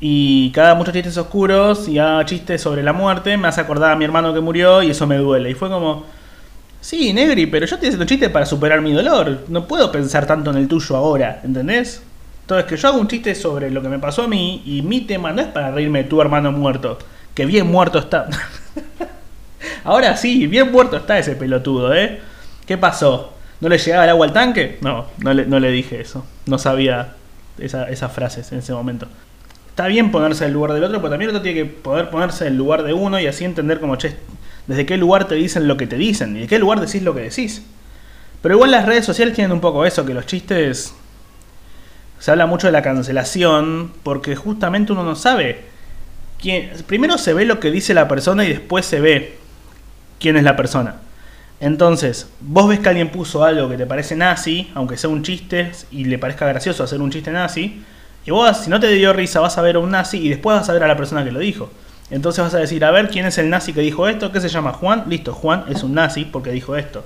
y 0.00 0.50
cada 0.52 0.74
muchos 0.74 0.94
chistes 0.94 1.16
oscuros 1.16 1.88
y 1.88 1.98
haga 1.98 2.24
chistes 2.24 2.60
sobre 2.60 2.82
la 2.82 2.92
muerte 2.92 3.36
me 3.36 3.48
hace 3.48 3.60
acordar 3.60 3.92
a 3.92 3.96
mi 3.96 4.04
hermano 4.04 4.32
que 4.34 4.40
murió 4.40 4.82
y 4.82 4.90
eso 4.90 5.06
me 5.06 5.16
duele. 5.16 5.50
Y 5.50 5.54
fue 5.54 5.68
como, 5.68 6.04
sí, 6.80 7.12
Negri, 7.12 7.46
pero 7.46 7.66
yo 7.66 7.74
estoy 7.76 7.88
haciendo 7.88 8.06
chistes 8.06 8.30
para 8.30 8.46
superar 8.46 8.80
mi 8.80 8.92
dolor. 8.92 9.44
No 9.48 9.66
puedo 9.66 9.90
pensar 9.92 10.26
tanto 10.26 10.50
en 10.50 10.56
el 10.56 10.68
tuyo 10.68 10.96
ahora, 10.96 11.40
¿entendés? 11.44 12.02
Entonces 12.42 12.66
que 12.66 12.76
yo 12.76 12.88
hago 12.88 12.98
un 12.98 13.08
chiste 13.08 13.34
sobre 13.34 13.70
lo 13.70 13.82
que 13.82 13.88
me 13.88 13.98
pasó 13.98 14.22
a 14.22 14.28
mí 14.28 14.62
y 14.64 14.82
mi 14.82 15.02
tema 15.02 15.32
no 15.32 15.42
es 15.42 15.48
para 15.48 15.70
reírme 15.70 16.02
de 16.02 16.08
tu 16.08 16.20
hermano 16.20 16.50
muerto, 16.52 16.98
que 17.34 17.46
bien 17.46 17.66
muerto 17.66 17.98
está. 17.98 18.28
ahora 19.84 20.16
sí, 20.16 20.46
bien 20.46 20.72
muerto 20.72 20.96
está 20.96 21.18
ese 21.18 21.36
pelotudo, 21.36 21.94
¿eh? 21.94 22.20
¿Qué 22.66 22.78
pasó? 22.78 23.34
¿No 23.60 23.68
le 23.68 23.78
llegaba 23.78 24.04
el 24.04 24.10
agua 24.10 24.26
al 24.26 24.32
tanque? 24.32 24.78
No, 24.80 25.06
no 25.18 25.34
le, 25.34 25.46
no 25.46 25.60
le 25.60 25.70
dije 25.70 26.00
eso. 26.00 26.24
No 26.46 26.58
sabía 26.58 27.14
esa, 27.58 27.88
esas 27.88 28.12
frases 28.12 28.50
en 28.52 28.60
ese 28.60 28.72
momento 28.72 29.08
está 29.78 29.86
bien 29.86 30.10
ponerse 30.10 30.42
en 30.42 30.48
el 30.48 30.54
lugar 30.54 30.72
del 30.72 30.82
otro, 30.82 30.98
pero 30.98 31.10
también 31.10 31.30
el 31.30 31.36
otro 31.36 31.42
tiene 31.44 31.60
que 31.60 31.66
poder 31.66 32.10
ponerse 32.10 32.48
en 32.48 32.54
el 32.54 32.58
lugar 32.58 32.82
de 32.82 32.92
uno 32.92 33.20
y 33.20 33.28
así 33.28 33.44
entender 33.44 33.78
como, 33.78 33.94
che, 33.94 34.16
desde 34.68 34.86
qué 34.86 34.96
lugar 34.96 35.26
te 35.26 35.34
dicen 35.34 35.66
lo 35.66 35.76
que 35.76 35.86
te 35.86 35.96
dicen 35.96 36.36
y 36.36 36.40
de 36.40 36.46
qué 36.46 36.58
lugar 36.58 36.78
decís 36.78 37.02
lo 37.02 37.14
que 37.14 37.22
decís. 37.22 37.62
Pero 38.42 38.54
igual 38.54 38.70
las 38.70 38.86
redes 38.86 39.04
sociales 39.04 39.34
tienen 39.34 39.50
un 39.50 39.60
poco 39.60 39.84
eso, 39.84 40.04
que 40.04 40.14
los 40.14 40.26
chistes... 40.26 40.94
Se 42.20 42.32
habla 42.32 42.46
mucho 42.46 42.66
de 42.66 42.72
la 42.72 42.82
cancelación 42.82 43.92
porque 44.02 44.36
justamente 44.36 44.92
uno 44.92 45.04
no 45.04 45.16
sabe 45.16 45.64
quién... 46.40 46.70
Primero 46.86 47.16
se 47.16 47.32
ve 47.32 47.44
lo 47.44 47.60
que 47.60 47.70
dice 47.70 47.94
la 47.94 48.08
persona 48.08 48.44
y 48.44 48.48
después 48.50 48.86
se 48.86 49.00
ve 49.00 49.38
quién 50.20 50.36
es 50.36 50.42
la 50.44 50.56
persona. 50.56 50.96
Entonces, 51.60 52.28
vos 52.40 52.68
ves 52.68 52.80
que 52.80 52.88
alguien 52.88 53.10
puso 53.10 53.44
algo 53.44 53.68
que 53.68 53.76
te 53.76 53.86
parece 53.86 54.16
nazi, 54.16 54.70
aunque 54.74 54.96
sea 54.96 55.10
un 55.10 55.22
chiste 55.22 55.72
y 55.90 56.04
le 56.04 56.18
parezca 56.18 56.46
gracioso 56.46 56.84
hacer 56.84 57.00
un 57.00 57.10
chiste 57.10 57.30
nazi, 57.30 57.82
y 58.26 58.30
vos, 58.30 58.58
si 58.58 58.70
no 58.70 58.78
te 58.78 58.88
dio 58.88 59.12
risa, 59.12 59.40
vas 59.40 59.56
a 59.56 59.62
ver 59.62 59.76
a 59.76 59.78
un 59.78 59.90
nazi 59.90 60.18
y 60.18 60.28
después 60.28 60.58
vas 60.58 60.68
a 60.68 60.72
ver 60.72 60.82
a 60.82 60.88
la 60.88 60.96
persona 60.96 61.24
que 61.24 61.32
lo 61.32 61.38
dijo. 61.38 61.70
Entonces 62.10 62.42
vas 62.42 62.54
a 62.54 62.58
decir, 62.58 62.84
a 62.84 62.90
ver, 62.90 63.08
¿quién 63.08 63.26
es 63.26 63.36
el 63.38 63.50
nazi 63.50 63.72
que 63.72 63.80
dijo 63.80 64.08
esto? 64.08 64.32
¿Qué 64.32 64.40
se 64.40 64.48
llama 64.48 64.72
Juan? 64.72 65.04
Listo, 65.08 65.34
Juan 65.34 65.64
es 65.68 65.82
un 65.82 65.94
nazi 65.94 66.24
porque 66.24 66.50
dijo 66.50 66.76
esto. 66.76 67.04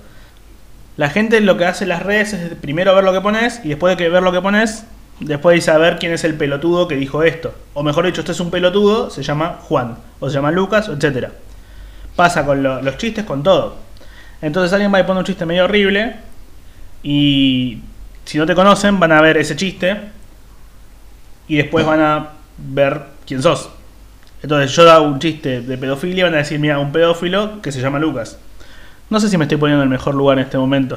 La 0.96 1.08
gente 1.08 1.40
lo 1.40 1.56
que 1.56 1.64
hace 1.64 1.84
en 1.84 1.88
las 1.88 2.02
redes 2.02 2.32
es 2.34 2.54
primero 2.54 2.94
ver 2.94 3.02
lo 3.02 3.12
que 3.12 3.20
pones 3.20 3.60
y 3.64 3.68
después 3.68 3.96
de 3.96 4.02
que 4.02 4.08
ver 4.08 4.22
lo 4.22 4.30
que 4.30 4.40
pones, 4.40 4.84
después 5.20 5.54
dice 5.54 5.70
a 5.70 5.78
ver 5.78 5.98
quién 5.98 6.12
es 6.12 6.22
el 6.24 6.34
pelotudo 6.34 6.86
que 6.86 6.96
dijo 6.96 7.22
esto. 7.22 7.54
O 7.74 7.82
mejor 7.82 8.06
dicho, 8.06 8.20
este 8.20 8.32
es 8.32 8.40
un 8.40 8.50
pelotudo, 8.50 9.10
se 9.10 9.22
llama 9.22 9.58
Juan, 9.62 9.96
o 10.20 10.28
se 10.28 10.34
llama 10.34 10.50
Lucas, 10.50 10.88
etc. 10.88 11.30
Pasa 12.14 12.44
con 12.44 12.62
los 12.62 12.96
chistes, 12.98 13.24
con 13.24 13.42
todo. 13.42 13.76
Entonces 14.40 14.72
alguien 14.72 14.92
va 14.92 14.98
a 14.98 15.06
poner 15.06 15.20
un 15.20 15.24
chiste 15.24 15.46
medio 15.46 15.64
horrible 15.64 16.16
y 17.02 17.80
si 18.24 18.38
no 18.38 18.46
te 18.46 18.54
conocen 18.54 19.00
van 19.00 19.12
a 19.12 19.20
ver 19.20 19.36
ese 19.36 19.56
chiste 19.56 19.96
y 21.48 21.56
después 21.56 21.86
van 21.86 22.00
a 22.00 22.28
ver 22.58 23.02
quién 23.26 23.42
sos. 23.42 23.70
Entonces 24.42 24.74
yo 24.74 24.90
hago 24.90 25.06
un 25.06 25.18
chiste 25.18 25.60
de 25.60 25.78
pedofilia, 25.78 26.24
van 26.24 26.34
a 26.34 26.38
decir, 26.38 26.58
mira, 26.58 26.78
un 26.78 26.92
pedófilo 26.92 27.62
que 27.62 27.70
se 27.70 27.80
llama 27.80 27.98
Lucas. 27.98 28.38
No 29.08 29.20
sé 29.20 29.28
si 29.28 29.36
me 29.38 29.44
estoy 29.44 29.58
poniendo 29.58 29.82
en 29.82 29.88
el 29.88 29.90
mejor 29.90 30.14
lugar 30.14 30.38
en 30.38 30.44
este 30.44 30.58
momento. 30.58 30.96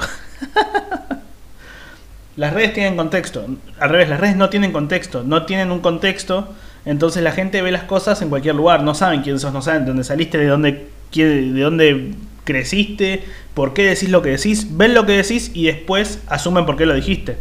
las 2.37 2.53
redes 2.53 2.73
tienen 2.73 2.95
contexto. 2.95 3.45
Al 3.79 3.89
revés, 3.89 4.09
las 4.09 4.19
redes 4.19 4.35
no 4.35 4.49
tienen 4.49 4.71
contexto. 4.71 5.23
No 5.23 5.45
tienen 5.45 5.71
un 5.71 5.79
contexto. 5.79 6.53
Entonces 6.85 7.23
la 7.23 7.31
gente 7.31 7.61
ve 7.61 7.71
las 7.71 7.83
cosas 7.83 8.21
en 8.21 8.29
cualquier 8.29 8.55
lugar. 8.55 8.83
No 8.83 8.95
saben 8.95 9.21
quién 9.21 9.39
sos, 9.39 9.53
no 9.53 9.61
saben 9.61 9.81
de 9.81 9.87
dónde 9.89 10.03
saliste, 10.03 10.37
de 10.37 10.47
dónde, 10.47 10.87
de 11.13 11.61
dónde 11.61 12.13
creciste, 12.45 13.23
por 13.53 13.73
qué 13.73 13.83
decís 13.83 14.09
lo 14.09 14.21
que 14.21 14.29
decís. 14.29 14.77
Ven 14.77 14.93
lo 14.93 15.05
que 15.05 15.13
decís 15.13 15.51
y 15.53 15.65
después 15.65 16.21
asumen 16.27 16.65
por 16.65 16.77
qué 16.77 16.85
lo 16.85 16.93
dijiste. 16.93 17.37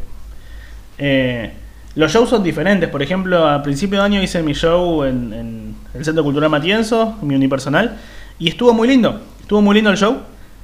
Eh, 0.99 1.53
los 1.97 2.13
shows 2.13 2.29
son 2.29 2.43
diferentes. 2.43 2.89
Por 2.89 3.03
ejemplo, 3.03 3.49
a 3.49 3.63
principio 3.63 4.01
de 4.01 4.05
año 4.05 4.23
hice 4.23 4.43
mi 4.43 4.53
show 4.53 5.05
en, 5.05 5.75
el 5.95 6.05
Centro 6.05 6.25
Cultural 6.25 6.51
Matienzo, 6.51 7.17
mi 7.23 7.37
unipersonal, 7.37 7.97
y 8.39 8.49
estuvo 8.49 8.73
muy 8.73 8.89
lindo. 8.89 9.21
Estuvo 9.41 9.63
muy 9.63 9.77
lindo 9.77 9.91
el 9.91 9.97
show. 9.97 10.19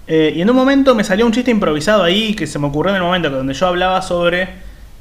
Eh, 0.08 0.32
y 0.34 0.40
en 0.40 0.50
un 0.50 0.56
momento 0.56 0.94
me 0.94 1.04
salió 1.04 1.24
un 1.24 1.30
chiste 1.30 1.52
improvisado 1.52 2.02
ahí 2.02 2.34
que 2.34 2.48
se 2.48 2.58
me 2.58 2.66
ocurrió 2.66 2.90
en 2.90 2.96
el 2.96 3.02
momento 3.02 3.30
donde 3.30 3.54
yo 3.54 3.66
hablaba 3.66 4.02
sobre. 4.02 4.48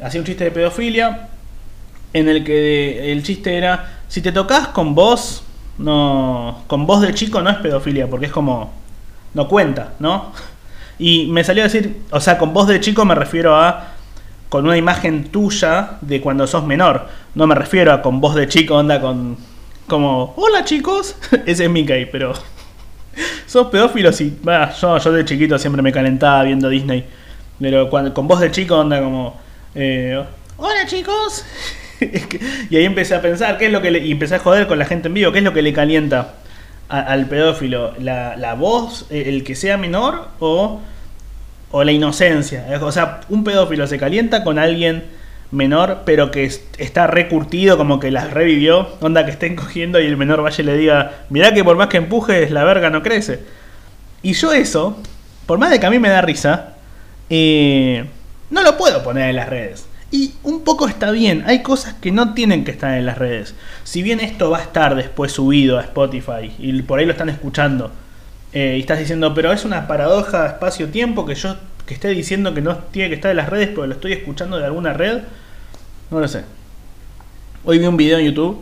Hacía 0.04 0.22
un 0.22 0.26
chiste 0.26 0.44
de 0.44 0.52
pedofilia. 0.52 1.30
En 2.14 2.30
el 2.30 2.44
que 2.44 3.12
el 3.12 3.24
chiste 3.24 3.58
era: 3.58 4.02
si 4.08 4.22
te 4.22 4.32
tocas 4.32 4.68
con 4.68 4.94
voz, 4.94 5.44
no. 5.80 6.64
Con 6.68 6.86
voz 6.86 7.02
de 7.02 7.14
chico 7.16 7.42
no 7.42 7.50
es 7.50 7.58
pedofilia, 7.58 8.08
porque 8.08 8.28
es 8.28 8.32
como. 8.32 8.72
No 9.34 9.48
cuenta, 9.48 9.94
¿no? 10.00 10.32
Y 11.02 11.28
me 11.28 11.44
salió 11.44 11.64
a 11.64 11.68
decir: 11.68 12.02
o 12.12 12.20
sea, 12.20 12.38
con 12.38 12.54
voz 12.54 12.68
de 12.68 12.80
chico 12.80 13.04
me 13.06 13.16
refiero 13.16 13.56
a 13.56 13.89
con 14.50 14.66
una 14.66 14.78
imagen 14.78 15.26
tuya 15.26 15.98
de 16.02 16.20
cuando 16.20 16.48
sos 16.48 16.66
menor. 16.66 17.08
No 17.36 17.48
me 17.48 17.56
refiero 17.56 17.94
a 17.94 18.02
con 18.02 18.20
voz 18.20 18.36
de 18.36 18.48
chico, 18.48 18.76
onda 18.76 19.00
con. 19.00 19.38
como. 19.88 20.34
Hola 20.36 20.66
chicos. 20.66 21.16
Ese 21.46 21.66
es 21.66 21.70
Mickey, 21.70 22.08
pero. 22.08 22.34
sos 23.46 23.68
pedófilo 23.68 24.10
y. 24.10 24.34
yo, 24.82 24.98
yo 24.98 25.12
de 25.12 25.26
chiquito 25.26 25.58
siempre 25.60 25.82
me 25.82 25.92
calentaba 25.92 26.44
viendo 26.44 26.68
Disney. 26.68 27.06
Pero 27.60 27.90
cuando, 27.90 28.14
con 28.14 28.28
voz 28.28 28.40
de 28.40 28.52
chico, 28.52 28.78
onda 28.78 29.00
como. 29.00 29.40
Eh, 29.76 30.22
Hola 30.58 30.86
chicos. 30.88 31.46
y 32.70 32.76
ahí 32.76 32.86
empecé 32.86 33.16
a 33.16 33.22
pensar, 33.22 33.58
¿qué 33.58 33.68
es 33.68 33.72
lo 33.72 33.82
que 33.82 33.92
le. 33.92 34.00
Y 34.00 34.12
empecé 34.12 34.36
a 34.36 34.40
joder 34.40 34.68
con 34.68 34.80
la 34.80 34.86
gente 34.86 35.10
en 35.10 35.14
vivo, 35.14 35.32
¿qué 35.32 35.40
es 35.40 35.44
lo 35.44 35.54
que 35.54 35.62
le 35.62 35.74
calienta 35.74 36.34
al 36.88 37.28
pedófilo? 37.28 37.94
¿La, 38.00 38.36
¿La 38.36 38.56
voz, 38.56 39.06
el 39.12 39.44
que 39.44 39.56
sea 39.56 39.78
menor 39.78 40.30
o 40.40 40.82
o 41.72 41.84
la 41.84 41.92
inocencia. 41.92 42.66
O 42.82 42.92
sea, 42.92 43.22
un 43.30 43.44
pedófilo 43.44 43.88
se 43.88 43.98
calienta 43.98 44.44
con 44.44 44.60
alguien 44.60 45.04
menor, 45.52 46.02
pero 46.06 46.32
que 46.32 46.46
está 46.78 47.08
recurtido, 47.08 47.78
como 47.78 48.00
que 48.00 48.12
las 48.12 48.32
revivió. 48.32 48.90
Onda 49.02 49.26
que 49.26 49.32
estén 49.32 49.56
cogiendo 49.56 50.00
y 50.00 50.06
el 50.06 50.18
menor 50.18 50.42
vaya 50.42 50.62
y 50.62 50.66
le 50.66 50.78
diga: 50.78 51.12
Mirá 51.30 51.54
que 51.54 51.64
por 51.64 51.78
más 51.78 51.88
que 51.88 51.98
empujes, 51.98 52.52
la 52.52 52.64
verga 52.64 52.90
no 52.90 53.04
crece. 53.04 53.40
Y 54.22 54.34
yo, 54.34 54.52
eso, 54.52 54.98
por 55.46 55.60
más 55.60 55.70
de 55.70 55.80
que 55.80 55.86
a 55.86 55.90
mí 55.90 56.00
me 56.00 56.10
da 56.10 56.22
risa, 56.22 56.74
eh, 57.30 58.06
no 58.50 58.62
lo 58.62 58.78
puedo 58.78 59.04
poner 59.04 59.30
en 59.30 59.36
las 59.36 59.50
redes. 59.50 59.86
Y 60.12 60.34
un 60.44 60.64
poco 60.64 60.88
está 60.88 61.12
bien, 61.12 61.44
hay 61.46 61.62
cosas 61.62 61.94
que 61.94 62.12
no 62.12 62.34
tienen 62.34 62.66
que 62.66 62.72
estar 62.72 62.98
en 62.98 63.06
las 63.06 63.18
redes. 63.18 63.54
Si 63.84 64.02
bien 64.02 64.20
esto 64.20 64.50
va 64.50 64.58
a 64.58 64.64
estar 64.64 64.96
después 64.96 65.32
subido 65.32 65.78
a 65.78 65.82
Spotify 65.82 66.52
y 66.58 66.82
por 66.82 67.00
ahí 67.00 67.06
lo 67.06 67.12
están 67.12 67.30
escuchando, 67.30 67.92
eh, 68.54 68.76
y 68.78 68.80
estás 68.80 69.00
diciendo, 69.00 69.34
pero 69.34 69.52
es 69.52 69.66
una 69.66 69.88
paradoja 69.88 70.48
espacio-tiempo 70.48 71.26
que 71.26 71.36
yo 71.36 71.56
que 71.86 71.96
esté 71.96 72.10
diciendo 72.10 72.54
que 72.54 72.62
no 72.62 72.78
tiene 72.78 73.10
que 73.10 73.16
estar 73.16 73.32
en 73.32 73.38
las 73.38 73.50
redes, 73.50 73.70
pero 73.70 73.88
lo 73.88 73.94
estoy 73.96 74.14
escuchando 74.14 74.60
de 74.60 74.66
alguna 74.66 74.94
red. 74.94 75.22
No 76.12 76.20
lo 76.20 76.28
sé. 76.28 76.44
Hoy 77.66 77.80
vi 77.80 77.88
un 77.88 77.98
video 77.98 78.20
en 78.20 78.26
YouTube 78.26 78.60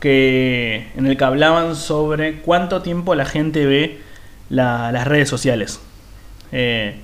que 0.00 0.90
en 0.96 1.06
el 1.06 1.18
que 1.18 1.24
hablaban 1.24 1.76
sobre 1.76 2.40
cuánto 2.40 2.80
tiempo 2.80 3.14
la 3.14 3.26
gente 3.26 3.66
ve 3.66 4.00
las 4.48 5.06
redes 5.06 5.28
sociales. 5.28 5.80
Eh, 6.50 6.96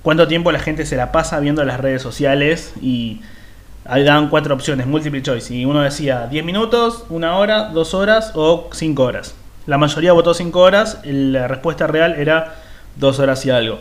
cuánto 0.00 0.26
tiempo 0.26 0.52
la 0.52 0.58
gente 0.58 0.86
se 0.86 0.96
la 0.96 1.12
pasa 1.12 1.38
viendo 1.38 1.64
las 1.64 1.80
redes 1.80 2.00
sociales 2.00 2.72
y 2.80 3.20
ahí 3.84 4.02
daban 4.04 4.30
cuatro 4.30 4.54
opciones, 4.54 4.86
multiple 4.86 5.20
choice. 5.22 5.54
Y 5.54 5.66
uno 5.66 5.82
decía 5.82 6.28
10 6.28 6.46
minutos, 6.46 7.04
una 7.10 7.36
hora, 7.36 7.68
dos 7.68 7.92
horas 7.92 8.32
o 8.34 8.70
5 8.72 9.02
horas. 9.02 9.34
La 9.70 9.78
mayoría 9.78 10.12
votó 10.12 10.34
5 10.34 10.58
horas, 10.58 10.98
la 11.04 11.46
respuesta 11.46 11.86
real 11.86 12.16
era 12.18 12.56
2 12.96 13.20
horas 13.20 13.46
y 13.46 13.50
algo. 13.50 13.78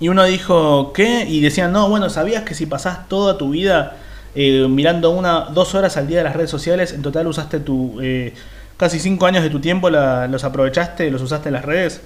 Y 0.00 0.08
uno 0.08 0.24
dijo, 0.24 0.94
¿qué? 0.94 1.26
Y 1.28 1.42
decían, 1.42 1.70
no, 1.70 1.90
bueno, 1.90 2.08
¿sabías 2.08 2.44
que 2.44 2.54
si 2.54 2.64
pasás 2.64 3.06
toda 3.06 3.36
tu 3.36 3.50
vida 3.50 3.98
eh, 4.34 4.66
mirando 4.70 5.10
una, 5.10 5.48
dos 5.52 5.74
horas 5.74 5.98
al 5.98 6.06
día 6.06 6.16
de 6.16 6.24
las 6.24 6.34
redes 6.34 6.48
sociales, 6.48 6.94
en 6.94 7.02
total 7.02 7.26
usaste 7.26 7.60
tu... 7.60 7.98
Eh, 8.00 8.32
casi 8.78 8.98
5 8.98 9.26
años 9.26 9.42
de 9.42 9.50
tu 9.50 9.60
tiempo 9.60 9.90
los 9.90 10.44
aprovechaste, 10.44 11.10
los 11.10 11.20
usaste 11.20 11.50
en 11.50 11.52
las 11.52 11.66
redes? 11.66 12.00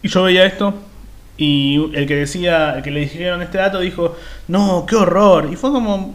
Y 0.00 0.08
yo 0.08 0.22
veía 0.22 0.46
esto 0.46 0.72
y 1.36 1.94
el 1.94 2.06
que 2.06 2.16
decía, 2.16 2.76
el 2.76 2.82
que 2.84 2.90
le 2.90 3.00
dijeron 3.00 3.42
este 3.42 3.58
dato 3.58 3.80
dijo, 3.80 4.16
no, 4.48 4.86
qué 4.88 4.96
horror. 4.96 5.50
Y 5.52 5.56
fue 5.56 5.72
como, 5.72 6.14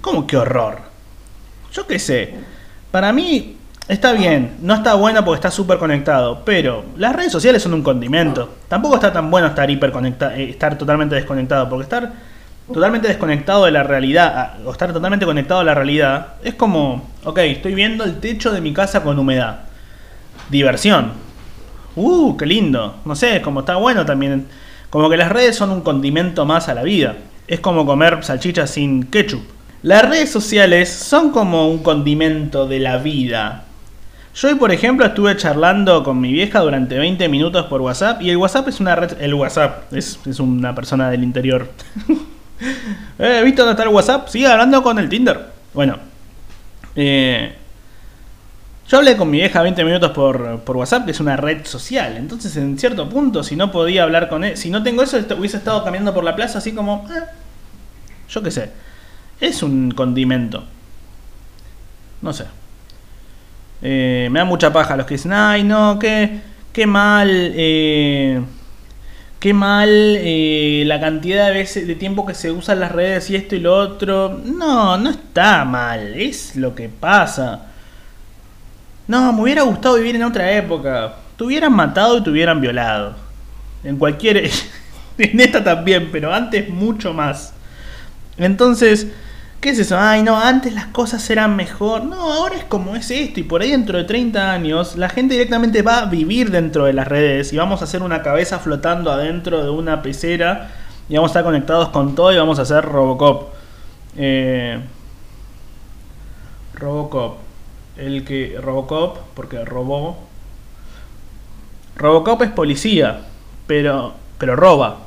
¿cómo 0.00 0.26
qué 0.26 0.38
horror? 0.38 0.78
Yo 1.74 1.86
qué 1.86 1.98
sé. 1.98 2.36
Para 2.90 3.12
mí, 3.12 3.55
Está 3.88 4.14
bien, 4.14 4.56
no 4.62 4.74
está 4.74 4.94
bueno 4.94 5.24
porque 5.24 5.36
está 5.36 5.50
súper 5.52 5.78
conectado, 5.78 6.42
pero 6.44 6.84
las 6.96 7.14
redes 7.14 7.30
sociales 7.30 7.62
son 7.62 7.72
un 7.72 7.84
condimento. 7.84 8.56
Tampoco 8.66 8.96
está 8.96 9.12
tan 9.12 9.30
bueno 9.30 9.46
estar 9.46 9.70
hiperconectado, 9.70 10.32
eh, 10.32 10.50
estar 10.50 10.76
totalmente 10.76 11.14
desconectado, 11.14 11.68
porque 11.68 11.84
estar 11.84 12.12
totalmente 12.72 13.06
desconectado 13.06 13.64
de 13.64 13.70
la 13.70 13.84
realidad, 13.84 14.54
o 14.64 14.72
estar 14.72 14.92
totalmente 14.92 15.24
conectado 15.24 15.60
a 15.60 15.64
la 15.64 15.74
realidad, 15.74 16.34
es 16.42 16.54
como, 16.54 17.10
ok, 17.22 17.38
estoy 17.38 17.76
viendo 17.76 18.02
el 18.02 18.18
techo 18.18 18.50
de 18.50 18.60
mi 18.60 18.72
casa 18.72 19.04
con 19.04 19.20
humedad. 19.20 19.60
Diversión. 20.50 21.12
Uh, 21.94 22.36
qué 22.36 22.44
lindo. 22.44 22.96
No 23.04 23.14
sé, 23.14 23.40
como 23.40 23.60
está 23.60 23.76
bueno 23.76 24.04
también. 24.04 24.48
Como 24.90 25.08
que 25.08 25.16
las 25.16 25.30
redes 25.30 25.54
son 25.54 25.70
un 25.70 25.82
condimento 25.82 26.44
más 26.44 26.68
a 26.68 26.74
la 26.74 26.82
vida. 26.82 27.14
Es 27.46 27.60
como 27.60 27.86
comer 27.86 28.24
salchichas 28.24 28.68
sin 28.68 29.04
ketchup. 29.04 29.44
Las 29.82 30.08
redes 30.08 30.30
sociales 30.32 30.90
son 30.90 31.30
como 31.30 31.68
un 31.70 31.84
condimento 31.84 32.66
de 32.66 32.80
la 32.80 32.98
vida. 32.98 33.65
Yo 34.36 34.48
hoy, 34.48 34.56
por 34.56 34.70
ejemplo, 34.70 35.06
estuve 35.06 35.34
charlando 35.38 36.04
con 36.04 36.20
mi 36.20 36.30
vieja 36.30 36.60
durante 36.60 36.98
20 36.98 37.26
minutos 37.30 37.64
por 37.66 37.80
WhatsApp 37.80 38.20
y 38.20 38.28
el 38.28 38.36
WhatsApp 38.36 38.68
es 38.68 38.80
una 38.80 38.94
red... 38.94 39.16
El 39.18 39.32
WhatsApp 39.32 39.90
es, 39.94 40.18
una 40.38 40.74
persona 40.74 41.08
del 41.08 41.24
interior. 41.24 41.70
eh, 43.18 43.40
¿Viste 43.42 43.62
dónde 43.62 43.70
está 43.70 43.84
el 43.84 43.88
WhatsApp? 43.88 44.28
Sigue 44.28 44.46
hablando 44.46 44.82
con 44.82 44.98
el 44.98 45.08
Tinder. 45.08 45.40
Bueno. 45.72 45.96
Eh, 46.94 47.56
yo 48.86 48.98
hablé 48.98 49.16
con 49.16 49.30
mi 49.30 49.38
vieja 49.38 49.62
20 49.62 49.82
minutos 49.84 50.10
por, 50.10 50.60
por, 50.60 50.76
WhatsApp, 50.76 51.06
que 51.06 51.12
es 51.12 51.20
una 51.20 51.38
red 51.38 51.64
social. 51.64 52.18
Entonces, 52.18 52.54
en 52.58 52.78
cierto 52.78 53.08
punto, 53.08 53.42
si 53.42 53.56
no 53.56 53.72
podía 53.72 54.02
hablar 54.02 54.28
con 54.28 54.44
él, 54.44 54.58
si 54.58 54.68
no 54.68 54.82
tengo 54.82 55.02
eso, 55.02 55.16
hubiese 55.38 55.56
estado 55.56 55.82
caminando 55.82 56.12
por 56.12 56.24
la 56.24 56.36
plaza 56.36 56.58
así 56.58 56.72
como... 56.72 57.08
Eh, 57.08 57.22
yo 58.28 58.42
qué 58.42 58.50
sé. 58.50 58.70
Es 59.40 59.62
un 59.62 59.92
condimento. 59.92 60.62
No 62.20 62.34
sé. 62.34 62.44
Eh, 63.82 64.28
me 64.30 64.38
da 64.38 64.44
mucha 64.44 64.72
paja 64.72 64.96
los 64.96 65.06
que 65.06 65.14
dicen, 65.14 65.32
ay, 65.32 65.62
no, 65.62 65.98
qué, 65.98 66.40
qué 66.72 66.86
mal, 66.86 67.28
eh, 67.30 68.40
qué 69.38 69.52
mal 69.52 69.88
eh, 69.90 70.84
la 70.86 70.98
cantidad 71.00 71.46
de 71.46 71.52
veces 71.52 71.86
de 71.86 71.94
tiempo 71.94 72.24
que 72.24 72.34
se 72.34 72.50
usan 72.50 72.80
las 72.80 72.92
redes 72.92 73.28
y 73.30 73.36
esto 73.36 73.54
y 73.54 73.60
lo 73.60 73.74
otro. 73.74 74.40
No, 74.44 74.96
no 74.96 75.10
está 75.10 75.64
mal, 75.64 76.14
es 76.14 76.56
lo 76.56 76.74
que 76.74 76.88
pasa. 76.88 77.66
No, 79.08 79.32
me 79.32 79.42
hubiera 79.42 79.62
gustado 79.62 79.96
vivir 79.96 80.16
en 80.16 80.24
otra 80.24 80.50
época. 80.52 81.14
Te 81.36 81.44
hubieran 81.44 81.72
matado 81.72 82.18
y 82.18 82.22
te 82.22 82.30
hubieran 82.30 82.60
violado. 82.60 83.14
En 83.84 83.96
cualquier... 83.96 84.50
en 85.18 85.40
esta 85.40 85.62
también, 85.62 86.10
pero 86.12 86.32
antes 86.32 86.68
mucho 86.68 87.12
más. 87.12 87.52
Entonces 88.36 89.06
¿Qué 89.66 89.72
es 89.72 89.80
eso? 89.80 89.98
Ay, 89.98 90.22
no, 90.22 90.38
antes 90.38 90.72
las 90.72 90.86
cosas 90.86 91.28
eran 91.28 91.56
mejor. 91.56 92.04
No, 92.04 92.32
ahora 92.32 92.54
es 92.54 92.62
como 92.62 92.94
es 92.94 93.10
esto. 93.10 93.40
Y 93.40 93.42
por 93.42 93.62
ahí 93.62 93.72
dentro 93.72 93.98
de 93.98 94.04
30 94.04 94.52
años, 94.52 94.94
la 94.94 95.08
gente 95.08 95.34
directamente 95.34 95.82
va 95.82 96.02
a 96.02 96.04
vivir 96.04 96.52
dentro 96.52 96.84
de 96.84 96.92
las 96.92 97.08
redes. 97.08 97.52
Y 97.52 97.56
vamos 97.56 97.80
a 97.80 97.84
hacer 97.86 98.00
una 98.04 98.22
cabeza 98.22 98.60
flotando 98.60 99.10
adentro 99.10 99.64
de 99.64 99.70
una 99.70 100.02
pecera. 100.02 100.70
Y 101.08 101.16
vamos 101.16 101.30
a 101.30 101.32
estar 101.32 101.42
conectados 101.42 101.88
con 101.88 102.14
todo 102.14 102.32
y 102.32 102.36
vamos 102.36 102.60
a 102.60 102.62
hacer 102.62 102.84
Robocop. 102.84 103.54
Eh, 104.16 104.78
Robocop. 106.74 107.38
El 107.96 108.24
que. 108.24 108.60
Robocop, 108.62 109.18
porque 109.34 109.64
robó. 109.64 110.16
Robocop 111.96 112.40
es 112.42 112.50
policía. 112.50 113.22
Pero. 113.66 114.14
Pero 114.38 114.54
roba. 114.54 114.98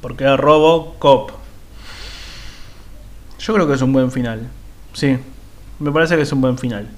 Porque 0.00 0.36
Robocop. 0.36 1.39
Yo 3.40 3.54
creo 3.54 3.66
que 3.66 3.74
es 3.74 3.82
un 3.82 3.92
buen 3.92 4.12
final. 4.12 4.48
Sí, 4.92 5.16
me 5.78 5.90
parece 5.90 6.16
que 6.16 6.22
es 6.22 6.32
un 6.32 6.42
buen 6.42 6.58
final. 6.58 6.88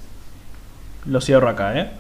Lo 1.07 1.21
cierro 1.21 1.49
acá, 1.49 1.79
¿eh? 1.79 1.91